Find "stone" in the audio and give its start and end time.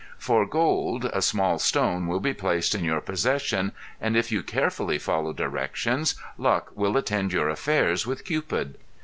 1.59-2.07